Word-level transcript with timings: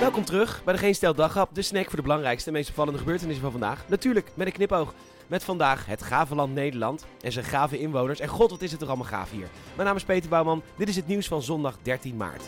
Welkom 0.00 0.24
terug 0.24 0.64
bij 0.64 0.74
de 0.74 0.80
Geen 0.80 0.94
Stel 0.94 1.14
Daghap, 1.14 1.54
de 1.54 1.62
snack 1.62 1.84
voor 1.84 1.96
de 1.96 2.02
belangrijkste 2.02 2.48
en 2.48 2.54
meest 2.54 2.68
opvallende 2.68 2.98
gebeurtenissen 2.98 3.42
van 3.42 3.50
vandaag. 3.50 3.84
Natuurlijk 3.88 4.30
met 4.34 4.46
een 4.46 4.52
knipoog. 4.52 4.94
Met 5.26 5.44
vandaag 5.44 5.86
het 5.86 6.02
gave 6.02 6.34
land 6.34 6.54
Nederland 6.54 7.06
en 7.20 7.32
zijn 7.32 7.44
gave 7.44 7.78
inwoners. 7.78 8.20
En 8.20 8.28
god, 8.28 8.50
wat 8.50 8.62
is 8.62 8.70
het 8.70 8.80
toch 8.80 8.88
allemaal 8.88 9.06
gaaf 9.06 9.30
hier. 9.30 9.48
Mijn 9.74 9.86
naam 9.86 9.96
is 9.96 10.04
Peter 10.04 10.30
Bouwman, 10.30 10.62
dit 10.76 10.88
is 10.88 10.96
het 10.96 11.06
nieuws 11.06 11.28
van 11.28 11.42
zondag 11.42 11.76
13 11.82 12.16
maart. 12.16 12.42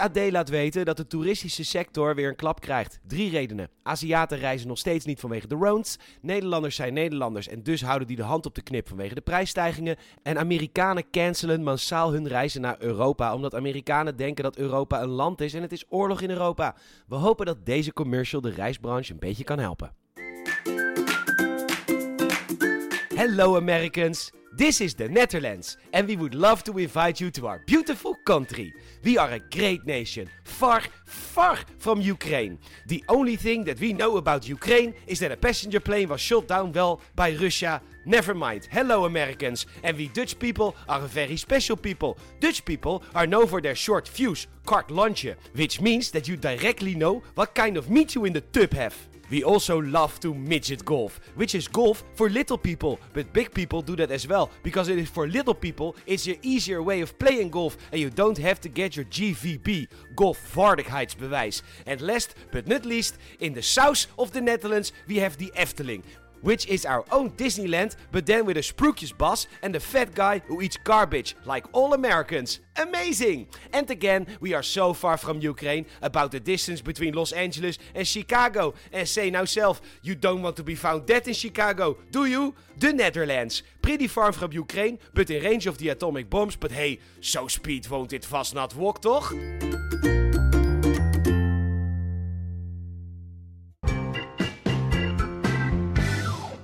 AD 0.00 0.30
laat 0.30 0.48
weten 0.48 0.84
dat 0.84 0.96
de 0.96 1.06
toeristische 1.06 1.64
sector 1.64 2.14
weer 2.14 2.28
een 2.28 2.36
klap 2.36 2.60
krijgt. 2.60 3.00
Drie 3.06 3.30
redenen. 3.30 3.70
Aziaten 3.82 4.38
reizen 4.38 4.68
nog 4.68 4.78
steeds 4.78 5.04
niet 5.04 5.20
vanwege 5.20 5.46
de 5.46 5.54
rounds. 5.54 5.96
Nederlanders 6.20 6.76
zijn 6.76 6.92
Nederlanders 6.92 7.48
en 7.48 7.62
dus 7.62 7.82
houden 7.82 8.08
die 8.08 8.16
de 8.16 8.22
hand 8.22 8.46
op 8.46 8.54
de 8.54 8.62
knip 8.62 8.88
vanwege 8.88 9.14
de 9.14 9.20
prijsstijgingen. 9.20 9.96
En 10.22 10.38
Amerikanen 10.38 11.10
cancelen 11.10 11.62
massaal 11.62 12.12
hun 12.12 12.28
reizen 12.28 12.60
naar 12.60 12.76
Europa 12.78 13.34
omdat 13.34 13.54
Amerikanen 13.54 14.16
denken 14.16 14.44
dat 14.44 14.56
Europa 14.56 15.02
een 15.02 15.08
land 15.08 15.40
is 15.40 15.54
en 15.54 15.62
het 15.62 15.72
is 15.72 15.84
oorlog 15.88 16.20
in 16.20 16.30
Europa. 16.30 16.76
We 17.06 17.14
hopen 17.14 17.46
dat 17.46 17.66
deze 17.66 17.92
commercial 17.92 18.40
de 18.40 18.50
reisbranche 18.50 19.12
een 19.12 19.18
beetje 19.18 19.44
kan 19.44 19.58
helpen. 19.58 19.94
Hello 23.14 23.56
Americans! 23.56 24.30
This 24.52 24.80
is 24.80 24.94
the 24.94 25.08
Netherlands, 25.08 25.76
and 25.92 26.08
we 26.08 26.16
would 26.16 26.34
love 26.34 26.64
to 26.64 26.76
invite 26.76 27.20
you 27.20 27.30
to 27.30 27.46
our 27.46 27.60
beautiful 27.66 28.16
country. 28.26 28.74
We 29.04 29.16
are 29.16 29.30
a 29.30 29.38
great 29.38 29.86
nation, 29.86 30.28
far, 30.42 30.82
far 31.06 31.56
from 31.78 32.00
Ukraine. 32.00 32.58
The 32.88 33.04
only 33.08 33.36
thing 33.36 33.62
that 33.64 33.78
we 33.78 33.92
know 33.92 34.16
about 34.16 34.48
Ukraine 34.48 34.92
is 35.06 35.20
that 35.20 35.30
a 35.30 35.36
passenger 35.36 35.78
plane 35.78 36.08
was 36.08 36.20
shot 36.20 36.48
down 36.48 36.72
well 36.72 37.00
by 37.14 37.36
Russia. 37.36 37.80
Never 38.04 38.34
mind. 38.34 38.66
Hello, 38.72 39.04
Americans, 39.04 39.66
and 39.84 39.96
we 39.96 40.08
Dutch 40.08 40.36
people 40.36 40.74
are 40.88 41.00
very 41.02 41.36
special 41.36 41.76
people. 41.76 42.18
Dutch 42.40 42.64
people 42.64 43.04
are 43.14 43.28
known 43.28 43.46
for 43.46 43.60
their 43.60 43.76
short 43.76 44.08
fuse, 44.08 44.48
carte 44.66 44.88
lunche, 44.88 45.36
which 45.54 45.80
means 45.80 46.10
that 46.10 46.26
you 46.26 46.36
directly 46.36 46.96
know 46.96 47.22
what 47.36 47.54
kind 47.54 47.76
of 47.76 47.88
meat 47.88 48.16
you 48.16 48.24
in 48.24 48.32
the 48.32 48.40
tub 48.40 48.72
have. 48.72 48.96
We 49.30 49.44
also 49.44 49.78
love 49.78 50.18
to 50.20 50.34
midget 50.34 50.84
golf, 50.84 51.20
which 51.36 51.54
is 51.54 51.68
golf 51.68 52.02
for 52.14 52.28
little 52.28 52.58
people, 52.58 52.98
but 53.12 53.32
big 53.32 53.54
people 53.54 53.80
do 53.80 53.94
that 53.96 54.10
as 54.10 54.26
well 54.26 54.50
because 54.62 54.88
it 54.88 54.98
is 54.98 55.08
for 55.08 55.28
little 55.28 55.54
people. 55.54 55.96
It's 56.06 56.26
an 56.26 56.36
easier 56.42 56.82
way 56.82 57.00
of 57.00 57.18
playing 57.18 57.50
golf 57.50 57.76
and 57.92 58.00
you 58.00 58.10
don't 58.10 58.38
have 58.38 58.60
to 58.62 58.68
get 58.68 58.96
your 58.96 59.04
GVB 59.06 59.88
golfvaardigheidsbewijs. 60.16 61.62
And 61.86 62.00
last 62.00 62.34
but 62.50 62.66
not 62.66 62.84
least, 62.84 63.18
in 63.38 63.54
the 63.54 63.62
south 63.62 64.06
of 64.18 64.32
the 64.32 64.40
Netherlands 64.40 64.92
we 65.06 65.16
have 65.16 65.36
the 65.36 65.52
Efteling, 65.56 66.02
which 66.42 66.66
is 66.66 66.86
our 66.86 67.04
own 67.10 67.30
Disneyland, 67.30 67.96
but 68.12 68.26
then 68.26 68.44
with 68.46 68.56
a 68.56 68.60
Sprookjes 68.60 69.16
boss 69.16 69.46
and 69.62 69.74
a 69.76 69.80
fat 69.80 70.14
guy 70.14 70.40
who 70.46 70.62
eats 70.62 70.78
garbage, 70.84 71.36
like 71.44 71.66
all 71.72 71.94
Americans. 71.94 72.60
Amazing! 72.76 73.48
And 73.72 73.90
again, 73.90 74.26
we 74.40 74.54
are 74.54 74.62
so 74.62 74.92
far 74.92 75.16
from 75.16 75.40
Ukraine, 75.40 75.86
about 76.02 76.32
the 76.32 76.40
distance 76.40 76.80
between 76.80 77.14
Los 77.14 77.32
Angeles 77.32 77.78
and 77.94 78.06
Chicago. 78.06 78.74
And 78.92 79.08
say 79.08 79.30
now 79.30 79.44
self, 79.44 79.80
you 80.02 80.14
don't 80.14 80.42
want 80.42 80.56
to 80.56 80.62
be 80.62 80.74
found 80.74 81.06
dead 81.06 81.28
in 81.28 81.34
Chicago, 81.34 81.98
do 82.10 82.24
you? 82.24 82.54
The 82.78 82.92
Netherlands. 82.92 83.62
Pretty 83.82 84.06
far 84.06 84.32
from 84.32 84.52
Ukraine, 84.52 84.98
but 85.14 85.30
in 85.30 85.42
range 85.42 85.66
of 85.66 85.78
the 85.78 85.90
atomic 85.90 86.30
bombs. 86.30 86.56
But 86.56 86.72
hey, 86.72 87.00
so 87.20 87.48
speed 87.48 87.88
won't 87.88 88.12
it 88.12 88.24
fast 88.24 88.54
not 88.54 88.74
walk, 88.74 89.02
toch? 89.02 89.34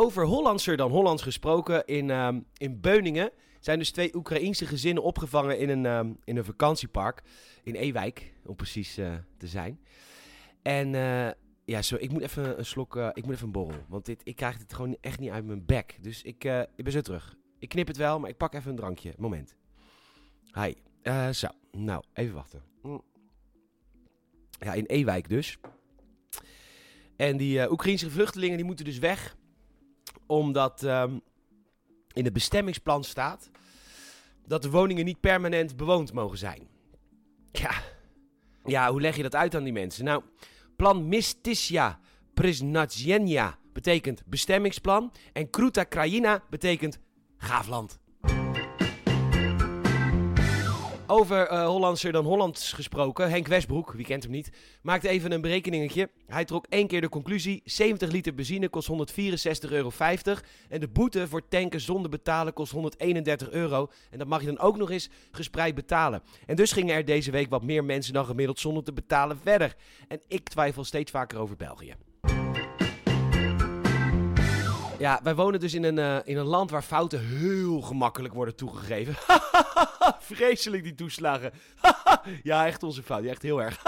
Over 0.00 0.24
Hollandser 0.24 0.76
dan 0.76 0.90
Hollands 0.90 1.22
gesproken. 1.22 1.84
In, 1.86 2.10
ehm, 2.10 2.40
in 2.56 2.80
Beuningen 2.80 3.30
zijn 3.58 3.78
dus 3.78 3.90
twee 3.90 4.14
Oekraïense 4.14 4.66
gezinnen 4.66 5.02
opgevangen 5.02 5.58
in 5.58 5.68
een, 5.68 5.86
ehm, 5.86 6.12
in 6.24 6.36
een 6.36 6.44
vakantiepark. 6.44 7.22
In 7.62 7.74
Ewijk, 7.74 8.32
om 8.44 8.56
precies 8.56 8.96
eh, 8.96 9.14
te 9.36 9.46
zijn. 9.46 9.80
En 10.62 10.94
eh, 10.94 11.30
ja, 11.64 11.82
zo, 11.82 11.96
ik 11.98 12.12
moet 12.12 12.22
even 12.22 12.58
een 12.58 12.64
slok, 12.64 12.96
eh, 12.96 13.08
ik 13.12 13.24
moet 13.24 13.34
even 13.34 13.46
een 13.46 13.52
borrel. 13.52 13.80
Want 13.88 14.04
dit, 14.04 14.20
ik 14.24 14.36
krijg 14.36 14.58
dit 14.58 14.72
gewoon 14.72 14.96
echt 15.00 15.18
niet 15.18 15.30
uit 15.30 15.44
mijn 15.44 15.66
bek. 15.66 15.98
Dus 16.00 16.22
ik, 16.22 16.44
ik 16.76 16.84
ben 16.84 16.92
zo 16.92 17.00
terug. 17.00 17.36
Ik 17.58 17.68
knip 17.68 17.86
het 17.86 17.96
wel, 17.96 18.18
maar 18.20 18.30
ik 18.30 18.36
pak 18.36 18.54
even 18.54 18.70
een 18.70 18.76
drankje. 18.76 19.14
Moment. 19.18 19.56
Hi. 20.52 20.74
zo, 21.32 21.48
nou, 21.72 22.02
even 22.12 22.34
wachten. 22.34 22.62
Ja, 24.50 24.72
in 24.72 24.86
Ewijk 24.86 25.28
dus. 25.28 25.58
En 27.16 27.36
die 27.36 27.70
Oekraïense 27.70 28.10
vluchtelingen 28.10 28.56
die 28.56 28.66
moeten 28.66 28.84
dus 28.84 28.98
weg 28.98 29.38
omdat 30.30 30.82
ehm, 30.82 31.18
in 32.12 32.24
het 32.24 32.32
bestemmingsplan 32.32 33.04
staat 33.04 33.50
dat 34.46 34.62
de 34.62 34.70
woningen 34.70 35.04
niet 35.04 35.20
permanent 35.20 35.76
bewoond 35.76 36.12
mogen 36.12 36.38
zijn. 36.38 36.68
Ja. 37.52 37.70
ja, 38.64 38.90
hoe 38.90 39.00
leg 39.00 39.16
je 39.16 39.22
dat 39.22 39.34
uit 39.34 39.54
aan 39.54 39.64
die 39.64 39.72
mensen? 39.72 40.04
Nou, 40.04 40.22
plan 40.76 41.08
Mistisja 41.08 42.00
Prisnadzenia 42.34 43.58
betekent 43.72 44.22
bestemmingsplan 44.26 45.12
en 45.32 45.50
Kruta 45.50 45.84
Krajina 45.84 46.42
betekent 46.50 46.98
gaafland. 47.36 47.99
Over 51.10 51.52
uh, 51.52 51.66
Hollandser 51.66 52.12
dan 52.12 52.24
Hollands 52.24 52.72
gesproken. 52.72 53.30
Henk 53.30 53.46
Westbroek, 53.46 53.92
wie 53.92 54.04
kent 54.04 54.22
hem 54.22 54.32
niet, 54.32 54.50
maakte 54.82 55.08
even 55.08 55.32
een 55.32 55.40
berekeningetje. 55.40 56.10
Hij 56.26 56.44
trok 56.44 56.66
één 56.68 56.86
keer 56.86 57.00
de 57.00 57.08
conclusie. 57.08 57.62
70 57.64 58.10
liter 58.10 58.34
benzine 58.34 58.68
kost 58.68 58.88
164,50 58.88 59.70
euro. 59.70 59.92
En 60.68 60.80
de 60.80 60.88
boete 60.88 61.28
voor 61.28 61.48
tanken 61.48 61.80
zonder 61.80 62.10
betalen 62.10 62.52
kost 62.52 62.72
131 62.72 63.50
euro. 63.50 63.90
En 64.10 64.18
dat 64.18 64.28
mag 64.28 64.40
je 64.40 64.46
dan 64.46 64.58
ook 64.58 64.76
nog 64.76 64.90
eens 64.90 65.08
gespreid 65.30 65.74
betalen. 65.74 66.22
En 66.46 66.56
dus 66.56 66.72
gingen 66.72 66.94
er 66.94 67.04
deze 67.04 67.30
week 67.30 67.50
wat 67.50 67.62
meer 67.62 67.84
mensen 67.84 68.12
dan 68.12 68.24
gemiddeld 68.24 68.58
zonder 68.58 68.84
te 68.84 68.92
betalen 68.92 69.38
verder. 69.42 69.76
En 70.08 70.20
ik 70.28 70.48
twijfel 70.48 70.84
steeds 70.84 71.10
vaker 71.10 71.38
over 71.38 71.56
België. 71.56 71.94
Ja, 75.00 75.20
wij 75.22 75.34
wonen 75.34 75.60
dus 75.60 75.74
in 75.74 75.84
een, 75.84 75.96
uh, 75.96 76.16
in 76.24 76.36
een 76.36 76.46
land 76.46 76.70
waar 76.70 76.82
fouten 76.82 77.26
heel 77.26 77.80
gemakkelijk 77.80 78.34
worden 78.34 78.56
toegegeven. 78.56 79.14
Vreselijk 80.32 80.82
die 80.82 80.94
toeslagen. 80.94 81.52
ja, 82.42 82.66
echt 82.66 82.82
onze 82.82 83.02
fout. 83.02 83.24
echt 83.24 83.42
heel 83.42 83.62
erg. 83.62 83.82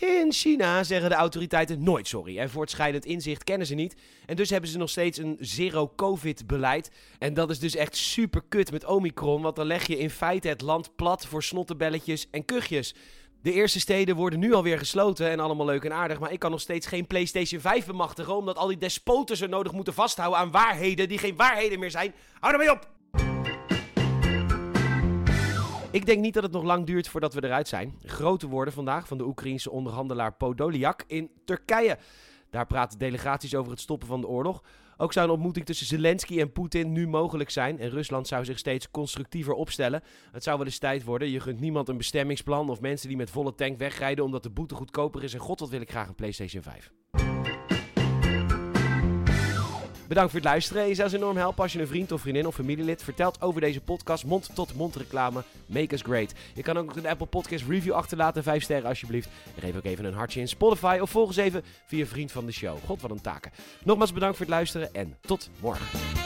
In 0.00 0.32
China 0.32 0.84
zeggen 0.84 1.10
de 1.10 1.16
autoriteiten 1.16 1.82
nooit 1.82 2.08
sorry. 2.08 2.38
En 2.38 2.50
voortschrijdend 2.50 3.04
inzicht 3.04 3.44
kennen 3.44 3.66
ze 3.66 3.74
niet. 3.74 3.96
En 4.26 4.36
dus 4.36 4.50
hebben 4.50 4.70
ze 4.70 4.78
nog 4.78 4.90
steeds 4.90 5.18
een 5.18 5.36
zero-covid-beleid. 5.40 6.90
En 7.18 7.34
dat 7.34 7.50
is 7.50 7.58
dus 7.58 7.76
echt 7.76 7.96
super 7.96 8.42
kut 8.48 8.70
met 8.70 8.84
Omicron. 8.84 9.42
Want 9.42 9.56
dan 9.56 9.66
leg 9.66 9.86
je 9.86 9.98
in 9.98 10.10
feite 10.10 10.48
het 10.48 10.60
land 10.60 10.96
plat 10.96 11.26
voor 11.26 11.42
snottenbelletjes 11.42 12.26
en 12.30 12.44
kuchjes. 12.44 12.94
De 13.42 13.52
eerste 13.52 13.80
steden 13.80 14.16
worden 14.16 14.38
nu 14.38 14.52
alweer 14.52 14.78
gesloten 14.78 15.30
en 15.30 15.40
allemaal 15.40 15.66
leuk 15.66 15.84
en 15.84 15.92
aardig. 15.92 16.18
Maar 16.18 16.32
ik 16.32 16.38
kan 16.38 16.50
nog 16.50 16.60
steeds 16.60 16.86
geen 16.86 17.06
PlayStation 17.06 17.60
5 17.60 17.86
bemachtigen. 17.86 18.36
Omdat 18.36 18.56
al 18.56 18.66
die 18.66 18.78
despoten 18.78 19.36
ze 19.36 19.46
nodig 19.46 19.72
moeten 19.72 19.94
vasthouden 19.94 20.38
aan 20.38 20.50
waarheden 20.50 21.08
die 21.08 21.18
geen 21.18 21.36
waarheden 21.36 21.78
meer 21.78 21.90
zijn. 21.90 22.14
Hou 22.40 22.52
ermee 22.52 22.70
op! 22.70 22.94
Ik 25.90 26.06
denk 26.06 26.20
niet 26.20 26.34
dat 26.34 26.42
het 26.42 26.52
nog 26.52 26.62
lang 26.62 26.86
duurt 26.86 27.08
voordat 27.08 27.34
we 27.34 27.44
eruit 27.44 27.68
zijn. 27.68 27.98
Grote 28.04 28.48
woorden 28.48 28.74
vandaag 28.74 29.06
van 29.06 29.18
de 29.18 29.24
Oekraïense 29.24 29.70
onderhandelaar 29.70 30.32
Podolyak 30.32 31.04
in 31.06 31.30
Turkije. 31.44 31.98
Daar 32.50 32.66
praten 32.66 32.98
delegaties 32.98 33.54
over 33.54 33.70
het 33.70 33.80
stoppen 33.80 34.08
van 34.08 34.20
de 34.20 34.26
oorlog. 34.26 34.62
Ook 34.96 35.12
zou 35.12 35.26
een 35.26 35.32
ontmoeting 35.32 35.66
tussen 35.66 35.86
Zelensky 35.86 36.40
en 36.40 36.52
Poetin 36.52 36.92
nu 36.92 37.08
mogelijk 37.08 37.50
zijn. 37.50 37.78
En 37.78 37.90
Rusland 37.90 38.28
zou 38.28 38.44
zich 38.44 38.58
steeds 38.58 38.90
constructiever 38.90 39.52
opstellen. 39.52 40.02
Het 40.32 40.42
zou 40.42 40.56
wel 40.56 40.66
eens 40.66 40.78
tijd 40.78 41.04
worden. 41.04 41.30
Je 41.30 41.40
gunt 41.40 41.60
niemand 41.60 41.88
een 41.88 41.96
bestemmingsplan 41.96 42.70
of 42.70 42.80
mensen 42.80 43.08
die 43.08 43.16
met 43.16 43.30
volle 43.30 43.54
tank 43.54 43.78
wegrijden 43.78 44.24
omdat 44.24 44.42
de 44.42 44.50
boete 44.50 44.74
goedkoper 44.74 45.22
is. 45.22 45.34
En 45.34 45.40
god, 45.40 45.60
wat 45.60 45.68
wil 45.68 45.80
ik 45.80 45.90
graag 45.90 46.08
een 46.08 46.14
PlayStation 46.14 46.62
5. 46.62 46.92
Bedankt 50.08 50.30
voor 50.30 50.40
het 50.40 50.48
luisteren. 50.48 50.88
Je 50.88 50.94
zou 50.94 51.14
enorm 51.14 51.36
helpen 51.36 51.62
als 51.62 51.72
je 51.72 51.80
een 51.80 51.86
vriend 51.86 52.12
of 52.12 52.20
vriendin 52.20 52.46
of 52.46 52.54
familielid 52.54 53.02
vertelt 53.02 53.42
over 53.42 53.60
deze 53.60 53.80
podcast. 53.80 54.24
Mond-tot-mond 54.24 54.96
reclame. 54.96 55.42
Make 55.66 55.94
us 55.94 56.02
great. 56.02 56.32
Je 56.54 56.62
kan 56.62 56.78
ook 56.78 56.96
een 56.96 57.06
Apple 57.06 57.26
Podcast 57.26 57.64
review 57.68 57.92
achterlaten. 57.92 58.42
Vijf 58.42 58.62
sterren 58.62 58.88
alsjeblieft. 58.88 59.28
En 59.54 59.62
geef 59.62 59.76
ook 59.76 59.84
even 59.84 60.04
een 60.04 60.14
hartje 60.14 60.40
in 60.40 60.48
Spotify. 60.48 60.98
Of 61.00 61.10
volg 61.10 61.28
eens 61.28 61.36
even 61.36 61.64
via 61.86 62.06
Vriend 62.06 62.32
van 62.32 62.46
de 62.46 62.52
Show. 62.52 62.78
God, 62.84 63.00
wat 63.00 63.10
een 63.10 63.20
taken. 63.20 63.52
Nogmaals 63.84 64.12
bedankt 64.12 64.36
voor 64.36 64.46
het 64.46 64.54
luisteren 64.54 64.94
en 64.94 65.16
tot 65.20 65.50
morgen. 65.60 66.25